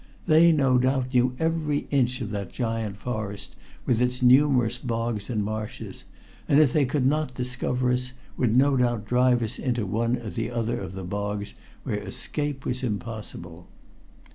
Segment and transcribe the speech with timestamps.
[0.25, 3.55] They, no doubt, knew every inch of that giant forest
[3.85, 6.05] with its numerous bogs and marshes,
[6.47, 10.53] and if they could not discover us would no doubt drive us into one or
[10.55, 11.53] other of the bogs,
[11.83, 13.67] where escape was impossible.